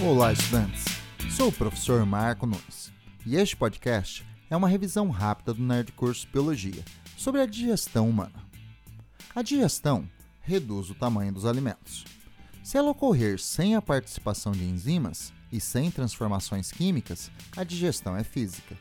Olá, 0.00 0.32
estudantes! 0.32 0.84
Sou 1.28 1.48
o 1.48 1.52
professor 1.52 2.06
Marco 2.06 2.46
Nunes 2.46 2.92
e 3.26 3.34
este 3.34 3.56
podcast 3.56 4.24
é 4.48 4.56
uma 4.56 4.68
revisão 4.68 5.10
rápida 5.10 5.52
do 5.52 5.60
Nerd 5.60 5.90
Curso 5.90 6.28
Biologia 6.32 6.84
sobre 7.16 7.40
a 7.40 7.46
digestão 7.46 8.08
humana. 8.08 8.46
A 9.34 9.42
digestão 9.42 10.08
reduz 10.40 10.88
o 10.88 10.94
tamanho 10.94 11.32
dos 11.32 11.44
alimentos. 11.44 12.04
Se 12.62 12.78
ela 12.78 12.90
ocorrer 12.90 13.40
sem 13.40 13.74
a 13.74 13.82
participação 13.82 14.52
de 14.52 14.62
enzimas 14.62 15.32
e 15.50 15.60
sem 15.60 15.90
transformações 15.90 16.70
químicas, 16.70 17.28
a 17.56 17.64
digestão 17.64 18.16
é 18.16 18.22
física. 18.22 18.76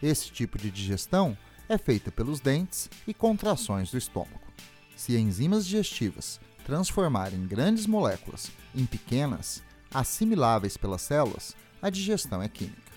Esse 0.00 0.30
tipo 0.30 0.56
de 0.56 0.70
digestão 0.70 1.36
é 1.68 1.76
feita 1.76 2.12
pelos 2.12 2.38
dentes 2.38 2.88
e 3.08 3.12
contrações 3.12 3.90
do 3.90 3.98
estômago. 3.98 4.40
Se 4.94 5.16
enzimas 5.18 5.66
digestivas 5.66 6.40
transformarem 6.64 7.44
grandes 7.44 7.86
moléculas 7.86 8.52
em 8.72 8.86
pequenas, 8.86 9.64
assimiláveis 9.92 10.76
pelas 10.76 11.02
células, 11.02 11.56
a 11.82 11.90
digestão 11.90 12.42
é 12.42 12.48
química. 12.48 12.90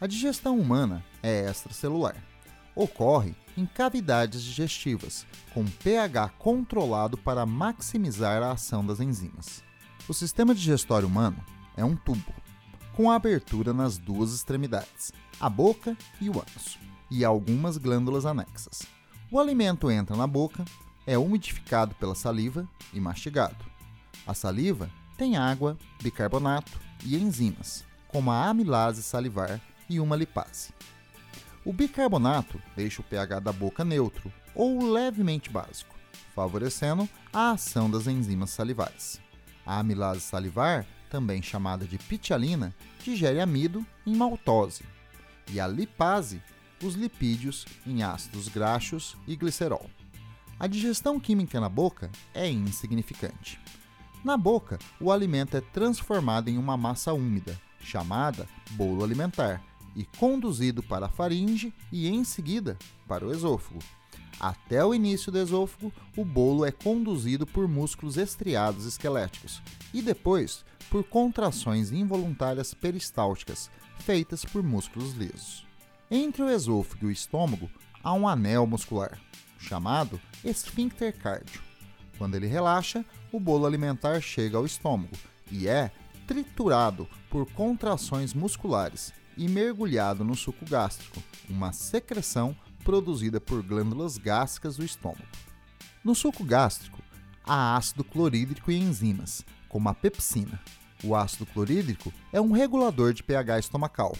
A 0.00 0.06
digestão 0.06 0.58
humana 0.58 1.04
é 1.22 1.48
extracelular. 1.48 2.16
Ocorre 2.74 3.34
em 3.56 3.66
cavidades 3.66 4.42
digestivas, 4.42 5.26
com 5.52 5.64
pH 5.64 6.30
controlado 6.38 7.16
para 7.16 7.46
maximizar 7.46 8.42
a 8.42 8.52
ação 8.52 8.84
das 8.84 8.98
enzimas. 8.98 9.62
O 10.08 10.14
sistema 10.14 10.54
digestório 10.54 11.06
humano 11.06 11.44
é 11.76 11.84
um 11.84 11.94
tubo, 11.94 12.32
com 12.94 13.10
abertura 13.10 13.72
nas 13.72 13.98
duas 13.98 14.34
extremidades, 14.34 15.12
a 15.40 15.48
boca 15.48 15.96
e 16.20 16.28
o 16.28 16.32
ânus, 16.32 16.78
e 17.10 17.24
algumas 17.24 17.76
glândulas 17.76 18.26
anexas. 18.26 18.82
O 19.30 19.38
alimento 19.38 19.90
entra 19.90 20.16
na 20.16 20.26
boca, 20.26 20.64
é 21.06 21.16
umidificado 21.16 21.94
pela 21.94 22.14
saliva 22.14 22.68
e 22.92 23.00
mastigado. 23.00 23.64
A 24.26 24.34
saliva 24.34 24.90
tem 25.16 25.36
água, 25.36 25.76
bicarbonato 26.02 26.78
e 27.04 27.16
enzimas, 27.16 27.84
como 28.08 28.30
a 28.30 28.48
amilase 28.48 29.02
salivar 29.02 29.60
e 29.88 30.00
uma 30.00 30.16
lipase. 30.16 30.72
O 31.64 31.72
bicarbonato 31.72 32.60
deixa 32.74 33.00
o 33.00 33.04
pH 33.04 33.40
da 33.40 33.52
boca 33.52 33.84
neutro 33.84 34.32
ou 34.54 34.84
levemente 34.90 35.48
básico, 35.48 35.94
favorecendo 36.34 37.08
a 37.32 37.52
ação 37.52 37.90
das 37.90 38.06
enzimas 38.06 38.50
salivares. 38.50 39.20
A 39.64 39.78
amilase 39.78 40.20
salivar, 40.20 40.86
também 41.08 41.42
chamada 41.42 41.86
de 41.86 41.98
pitialina, 41.98 42.74
digere 43.04 43.40
amido 43.40 43.86
em 44.06 44.16
maltose, 44.16 44.84
e 45.50 45.60
a 45.60 45.68
lipase, 45.68 46.42
os 46.82 46.94
lipídios 46.94 47.64
em 47.86 48.02
ácidos 48.02 48.48
graxos 48.48 49.16
e 49.26 49.36
glicerol. 49.36 49.88
A 50.58 50.66
digestão 50.66 51.20
química 51.20 51.60
na 51.60 51.68
boca 51.68 52.10
é 52.34 52.48
insignificante. 52.48 53.60
Na 54.24 54.36
boca, 54.36 54.78
o 55.00 55.10
alimento 55.10 55.56
é 55.56 55.60
transformado 55.60 56.48
em 56.48 56.56
uma 56.56 56.76
massa 56.76 57.12
úmida, 57.12 57.60
chamada 57.80 58.48
bolo 58.70 59.02
alimentar, 59.02 59.60
e 59.96 60.04
conduzido 60.04 60.82
para 60.82 61.06
a 61.06 61.08
faringe 61.08 61.74
e 61.90 62.08
em 62.08 62.22
seguida 62.22 62.78
para 63.08 63.26
o 63.26 63.32
esôfago. 63.32 63.80
Até 64.38 64.84
o 64.84 64.94
início 64.94 65.30
do 65.30 65.38
esôfago, 65.38 65.92
o 66.16 66.24
bolo 66.24 66.64
é 66.64 66.70
conduzido 66.70 67.46
por 67.46 67.68
músculos 67.68 68.16
estriados 68.16 68.86
esqueléticos 68.86 69.60
e 69.92 70.00
depois 70.00 70.64
por 70.88 71.04
contrações 71.04 71.92
involuntárias 71.92 72.72
peristálticas 72.74 73.70
feitas 73.98 74.44
por 74.44 74.62
músculos 74.62 75.14
lisos. 75.14 75.66
Entre 76.10 76.42
o 76.42 76.48
esôfago 76.48 77.06
e 77.06 77.08
o 77.08 77.10
estômago 77.10 77.70
há 78.02 78.12
um 78.12 78.26
anel 78.26 78.66
muscular, 78.66 79.18
chamado 79.58 80.20
esfíncter 80.44 81.16
cardio. 81.16 81.71
Quando 82.22 82.36
ele 82.36 82.46
relaxa, 82.46 83.04
o 83.32 83.40
bolo 83.40 83.66
alimentar 83.66 84.20
chega 84.20 84.56
ao 84.56 84.64
estômago 84.64 85.16
e 85.50 85.66
é 85.66 85.90
triturado 86.24 87.08
por 87.28 87.50
contrações 87.50 88.32
musculares 88.32 89.12
e 89.36 89.48
mergulhado 89.48 90.22
no 90.22 90.36
suco 90.36 90.64
gástrico, 90.64 91.20
uma 91.50 91.72
secreção 91.72 92.56
produzida 92.84 93.40
por 93.40 93.60
glândulas 93.60 94.18
gástricas 94.18 94.76
do 94.76 94.84
estômago. 94.84 95.26
No 96.04 96.14
suco 96.14 96.44
gástrico, 96.44 97.02
há 97.44 97.74
ácido 97.76 98.04
clorídrico 98.04 98.70
e 98.70 98.78
enzimas, 98.78 99.44
como 99.68 99.88
a 99.88 99.94
pepsina. 99.94 100.60
O 101.02 101.16
ácido 101.16 101.44
clorídrico 101.44 102.12
é 102.32 102.40
um 102.40 102.52
regulador 102.52 103.12
de 103.12 103.24
pH 103.24 103.58
estomacal, 103.58 104.16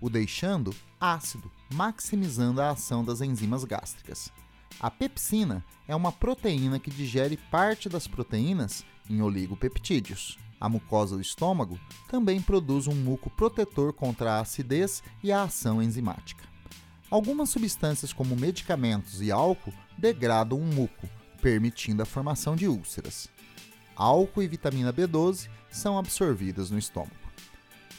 o 0.00 0.10
deixando 0.10 0.74
ácido, 1.00 1.48
maximizando 1.72 2.60
a 2.60 2.70
ação 2.70 3.04
das 3.04 3.20
enzimas 3.20 3.62
gástricas. 3.62 4.32
A 4.78 4.90
pepsina 4.90 5.64
é 5.88 5.96
uma 5.96 6.12
proteína 6.12 6.78
que 6.78 6.90
digere 6.90 7.36
parte 7.50 7.88
das 7.88 8.06
proteínas 8.06 8.84
em 9.08 9.22
oligopeptídeos. 9.22 10.38
A 10.60 10.68
mucosa 10.68 11.16
do 11.16 11.22
estômago 11.22 11.78
também 12.08 12.40
produz 12.40 12.86
um 12.86 12.94
muco 12.94 13.30
protetor 13.30 13.92
contra 13.92 14.32
a 14.32 14.40
acidez 14.40 15.02
e 15.22 15.32
a 15.32 15.42
ação 15.42 15.82
enzimática. 15.82 16.44
Algumas 17.10 17.50
substâncias, 17.50 18.12
como 18.12 18.36
medicamentos 18.36 19.22
e 19.22 19.30
álcool, 19.30 19.72
degradam 19.96 20.58
o 20.58 20.64
muco, 20.64 21.08
permitindo 21.40 22.02
a 22.02 22.06
formação 22.06 22.56
de 22.56 22.66
úlceras. 22.66 23.28
Álcool 23.94 24.42
e 24.42 24.48
vitamina 24.48 24.92
B12 24.92 25.48
são 25.70 25.96
absorvidas 25.98 26.70
no 26.70 26.78
estômago. 26.78 27.14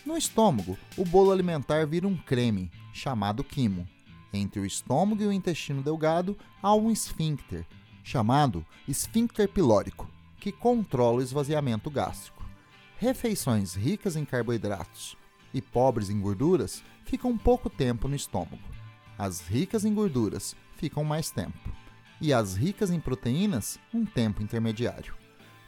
No 0.05 0.17
estômago, 0.17 0.77
o 0.95 1.03
bolo 1.03 1.31
alimentar 1.31 1.85
vira 1.87 2.07
um 2.07 2.17
creme, 2.17 2.71
chamado 2.93 3.43
quimo, 3.43 3.87
entre 4.33 4.59
o 4.59 4.65
estômago 4.65 5.23
e 5.23 5.27
o 5.27 5.31
intestino 5.31 5.81
delgado 5.81 6.37
há 6.61 6.73
um 6.73 6.91
esfíncter, 6.91 7.65
chamado 8.03 8.65
esfíncter 8.87 9.49
pilórico, 9.49 10.09
que 10.39 10.51
controla 10.51 11.17
o 11.17 11.21
esvaziamento 11.21 11.89
gástrico. 11.89 12.45
Refeições 12.97 13.75
ricas 13.75 14.15
em 14.15 14.25
carboidratos 14.25 15.17
e 15.53 15.61
pobres 15.61 16.09
em 16.09 16.19
gorduras 16.19 16.83
ficam 17.05 17.37
pouco 17.37 17.69
tempo 17.69 18.07
no 18.07 18.15
estômago. 18.15 18.59
As 19.17 19.41
ricas 19.41 19.85
em 19.85 19.93
gorduras 19.93 20.55
ficam 20.75 21.03
mais 21.03 21.31
tempo. 21.31 21.71
E 22.19 22.33
as 22.33 22.55
ricas 22.55 22.89
em 22.89 22.99
proteínas, 22.99 23.79
um 23.93 24.05
tempo 24.05 24.41
intermediário. 24.41 25.15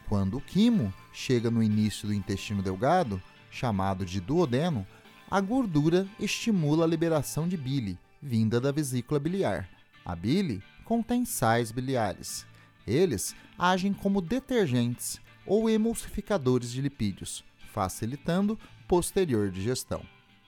Quando 0.07 0.37
o 0.37 0.41
quimo 0.41 0.93
chega 1.13 1.51
no 1.51 1.61
início 1.61 2.07
do 2.07 2.13
intestino 2.13 2.63
delgado, 2.63 3.21
chamado 3.51 4.05
de 4.05 4.19
duodeno, 4.19 4.85
a 5.29 5.39
gordura 5.39 6.07
estimula 6.19 6.85
a 6.85 6.87
liberação 6.87 7.47
de 7.47 7.55
bile, 7.55 7.99
vinda 8.22 8.59
da 8.59 8.72
vesícula 8.72 9.19
biliar. 9.19 9.69
A 10.06 10.16
bile 10.16 10.63
contém 10.84 11.25
sais 11.25 11.72
biliares. 11.72 12.46
Eles 12.85 13.35
agem 13.57 13.94
como 13.94 14.22
detergentes 14.22 15.19
ou 15.46 15.69
emulsificadores 15.69 16.72
de 16.72 16.81
lipídios, 16.81 17.44
facilitando 17.72 18.59
posterior 18.88 19.52
digestão. 19.52 20.03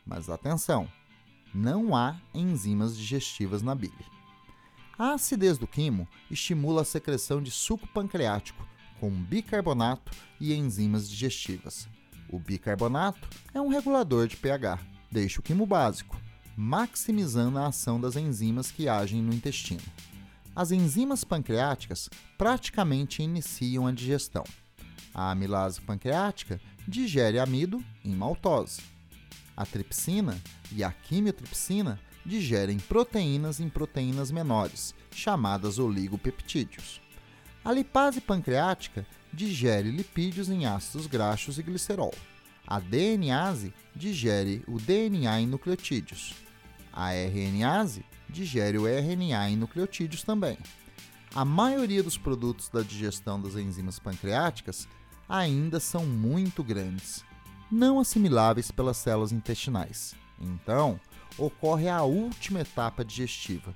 Mas 0.06 0.30
atenção, 0.30 0.88
não 1.54 1.96
há 1.96 2.20
enzimas 2.34 2.98
digestivas 2.98 3.62
na 3.62 3.76
bile. 3.76 3.94
A 4.98 5.14
acidez 5.14 5.58
do 5.58 5.68
quimo 5.68 6.08
estimula 6.30 6.82
a 6.82 6.86
secreção 6.86 7.42
de 7.42 7.52
suco 7.52 7.88
pancreático 7.88 8.68
com 9.00 9.09
bicarbonato 9.09 10.12
e 10.40 10.53
enzimas 10.53 11.09
digestivas. 11.09 11.90
O 12.30 12.38
bicarbonato 12.38 13.28
é 13.53 13.59
um 13.59 13.68
regulador 13.68 14.28
de 14.28 14.38
pH, 14.38 14.80
deixa 15.12 15.40
o 15.40 15.44
quimo 15.44 15.66
básico, 15.66 16.16
maximizando 16.63 17.57
a 17.57 17.66
ação 17.66 17.99
das 17.99 18.16
enzimas 18.16 18.69
que 18.69 18.88
agem 18.88 19.19
no 19.19 19.33
intestino. 19.33 19.81
As 20.55 20.72
enzimas 20.72 21.23
pancreáticas 21.23 22.07
praticamente 22.38 23.23
iniciam 23.23 23.88
a 23.88 23.91
digestão. 23.91 24.44
A 25.11 25.31
amilase 25.31 25.81
pancreática 25.81 26.61
digere 26.88 27.39
amido 27.39 27.83
em 28.05 28.13
maltose. 28.13 28.83
A 29.57 29.66
tripsina 29.66 30.39
e 30.72 30.83
a 30.83 30.91
quimiotripsina 30.91 31.99
digerem 32.23 32.78
proteínas 32.78 33.59
em 33.59 33.67
proteínas 33.67 34.29
menores, 34.29 34.93
chamadas 35.11 35.79
oligopeptídeos. 35.79 37.02
A 37.66 37.72
lipase 37.72 38.22
pancreática 38.22 39.03
digere 39.34 39.90
lipídios 39.90 40.47
em 40.47 40.67
ácidos 40.67 41.07
graxos 41.07 41.57
e 41.57 41.64
glicerol. 41.64 42.14
A 42.67 42.79
DNase 42.79 43.73
digere 43.96 44.64
o 44.67 44.79
DNA 44.79 45.41
em 45.41 45.47
nucleotídeos. 45.47 46.51
A 46.93 47.11
RNase 47.11 48.03
digere 48.29 48.78
o 48.78 48.88
RNA 48.88 49.49
em 49.49 49.55
nucleotídeos 49.55 50.23
também. 50.23 50.58
A 51.34 51.46
maioria 51.46 52.03
dos 52.03 52.17
produtos 52.17 52.70
da 52.70 52.82
digestão 52.82 53.41
das 53.41 53.55
enzimas 53.55 53.99
pancreáticas 53.99 54.88
ainda 55.29 55.79
são 55.79 56.05
muito 56.05 56.61
grandes, 56.61 57.23
não 57.72 57.99
assimiláveis 57.99 58.70
pelas 58.70 58.97
células 58.97 59.32
intestinais. 59.32 60.14
Então, 60.40 60.99
ocorre 61.38 61.88
a 61.88 62.03
última 62.03 62.59
etapa 62.59 63.05
digestiva, 63.05 63.73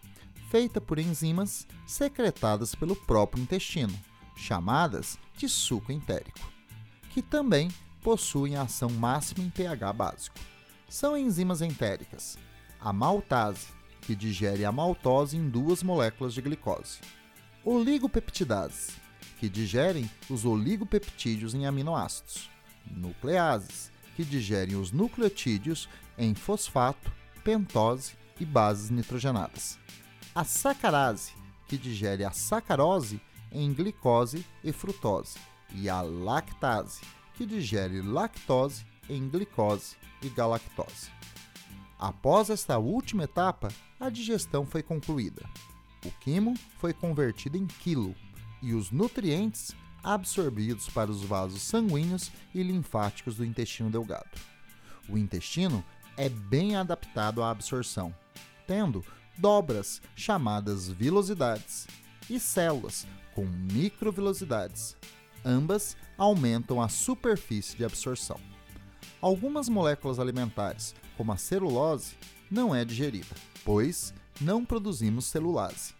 feita 0.49 0.81
por 0.81 0.99
enzimas 0.99 1.65
secretadas 1.85 2.75
pelo 2.75 2.95
próprio 2.95 3.41
intestino, 3.41 3.97
chamadas 4.35 5.17
de 5.37 5.47
suco 5.47 5.91
entérico, 5.91 6.51
que 7.11 7.21
também 7.21 7.69
possuem 8.03 8.57
ação 8.57 8.89
máxima 8.89 9.45
em 9.45 9.49
pH 9.49 9.93
básico. 9.93 10.37
São 10.89 11.17
enzimas 11.17 11.61
entéricas, 11.61 12.37
a 12.79 12.93
maltase, 12.93 13.67
que 14.01 14.15
digere 14.15 14.65
a 14.65 14.71
maltose 14.71 15.35
em 15.35 15.49
duas 15.49 15.81
moléculas 15.81 16.33
de 16.33 16.41
glicose, 16.41 16.99
oligopeptidase, 17.63 18.93
que 19.39 19.49
digerem 19.49 20.09
os 20.29 20.45
oligopeptídeos 20.45 21.53
em 21.53 21.65
aminoácidos, 21.65 22.49
nucleases, 22.89 23.91
que 24.15 24.23
digerem 24.23 24.75
os 24.75 24.91
nucleotídeos 24.91 25.89
em 26.17 26.33
fosfato, 26.33 27.11
pentose 27.43 28.13
e 28.39 28.45
bases 28.45 28.89
nitrogenadas. 28.89 29.77
A 30.33 30.43
sacarase, 30.43 31.33
que 31.67 31.77
digere 31.77 32.23
a 32.23 32.31
sacarose 32.31 33.19
em 33.51 33.73
glicose 33.73 34.45
e 34.63 34.71
frutose. 34.71 35.37
E 35.73 35.89
a 35.89 36.01
lactase, 36.01 37.01
que 37.33 37.45
digere 37.45 38.01
lactose 38.01 38.85
em 39.09 39.27
glicose 39.27 39.95
e 40.21 40.29
galactose. 40.29 41.09
Após 41.97 42.49
esta 42.49 42.77
última 42.77 43.23
etapa, 43.23 43.69
a 43.99 44.09
digestão 44.09 44.65
foi 44.65 44.83
concluída. 44.83 45.43
O 46.05 46.11
quimo 46.19 46.53
foi 46.79 46.93
convertido 46.93 47.57
em 47.57 47.65
quilo 47.65 48.15
e 48.61 48.73
os 48.73 48.91
nutrientes 48.91 49.75
absorvidos 50.03 50.87
para 50.89 51.09
os 51.09 51.23
vasos 51.23 51.61
sanguíneos 51.63 52.31
e 52.53 52.61
linfáticos 52.61 53.37
do 53.37 53.45
intestino 53.45 53.89
delgado. 53.89 54.29
O 55.09 55.17
intestino 55.17 55.83
é 56.15 56.29
bem 56.29 56.75
adaptado 56.75 57.41
à 57.41 57.49
absorção, 57.49 58.13
tendo 58.67 59.03
dobras 59.37 60.01
chamadas 60.15 60.87
vilosidades 60.87 61.87
e 62.29 62.39
células 62.39 63.07
com 63.33 63.45
microvilosidades. 63.45 64.95
Ambas 65.43 65.97
aumentam 66.17 66.81
a 66.81 66.87
superfície 66.87 67.77
de 67.77 67.85
absorção. 67.85 68.39
Algumas 69.25 69.67
moléculas 69.67 70.19
alimentares, 70.19 70.93
como 71.17 71.31
a 71.31 71.37
celulose, 71.37 72.13
não 72.51 72.75
é 72.75 72.85
digerida, 72.85 73.35
pois 73.63 74.13
não 74.39 74.63
produzimos 74.63 75.25
celulase 75.25 75.95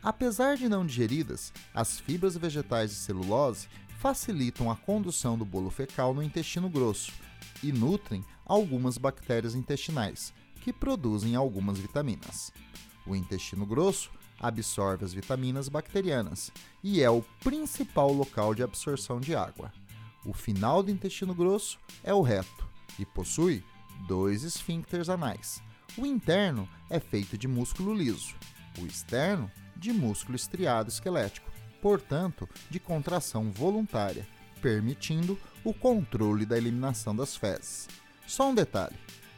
Apesar 0.00 0.56
de 0.56 0.68
não 0.68 0.86
digeridas, 0.86 1.52
as 1.74 1.98
fibras 1.98 2.36
vegetais 2.36 2.90
de 2.90 2.96
celulose 2.96 3.66
facilitam 3.98 4.70
a 4.70 4.76
condução 4.76 5.36
do 5.36 5.44
bolo 5.44 5.70
fecal 5.70 6.14
no 6.14 6.22
intestino 6.22 6.68
grosso 6.68 7.10
e 7.64 7.72
nutrem 7.72 8.24
algumas 8.46 8.96
bactérias 8.96 9.56
intestinais, 9.56 10.32
que 10.62 10.72
produzem 10.72 11.34
algumas 11.34 11.78
vitaminas. 11.78 12.52
O 13.04 13.16
intestino 13.16 13.66
grosso 13.66 14.08
absorve 14.38 15.04
as 15.04 15.12
vitaminas 15.12 15.68
bacterianas 15.68 16.52
e 16.80 17.02
é 17.02 17.10
o 17.10 17.22
principal 17.40 18.12
local 18.12 18.54
de 18.54 18.62
absorção 18.62 19.18
de 19.18 19.34
água. 19.34 19.72
O 20.24 20.32
final 20.32 20.80
do 20.80 20.92
intestino 20.92 21.34
grosso 21.34 21.76
é 22.04 22.14
o 22.14 22.22
reto 22.22 22.67
e 22.98 23.04
possui 23.04 23.64
dois 24.06 24.42
esfíncteres 24.44 25.08
anais. 25.08 25.62
O 25.96 26.06
interno 26.06 26.68
é 26.88 27.00
feito 27.00 27.36
de 27.36 27.48
músculo 27.48 27.94
liso, 27.94 28.34
o 28.78 28.86
externo 28.86 29.50
de 29.76 29.92
músculo 29.92 30.36
estriado 30.36 30.90
esquelético, 30.90 31.50
portanto, 31.80 32.48
de 32.70 32.78
contração 32.78 33.50
voluntária, 33.50 34.26
permitindo 34.60 35.38
o 35.64 35.72
controle 35.72 36.44
da 36.44 36.56
eliminação 36.56 37.14
das 37.14 37.36
fezes. 37.36 37.88
Só 38.26 38.50
um 38.50 38.54
detalhe: 38.54 38.96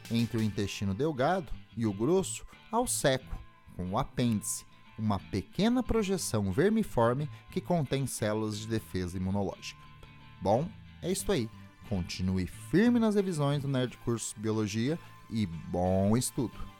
entre 0.09 0.37
o 0.37 0.43
intestino 0.43 0.93
delgado 0.93 1.51
e 1.75 1.85
o 1.85 1.93
grosso 1.93 2.45
há 2.71 2.79
o 2.79 2.87
seco, 2.87 3.39
com 3.75 3.91
o 3.91 3.97
apêndice, 3.97 4.65
uma 4.97 5.19
pequena 5.19 5.81
projeção 5.81 6.51
vermiforme 6.51 7.29
que 7.49 7.61
contém 7.61 8.05
células 8.05 8.59
de 8.59 8.67
defesa 8.67 9.17
imunológica. 9.17 9.79
Bom, 10.41 10.67
é 11.01 11.11
isso 11.11 11.31
aí. 11.31 11.49
Continue 11.91 12.47
firme 12.47 12.99
nas 12.99 13.15
revisões 13.15 13.61
do 13.61 13.67
Nerd 13.67 13.97
Curso 13.97 14.33
Biologia 14.39 14.97
e 15.29 15.45
bom 15.45 16.15
estudo! 16.15 16.70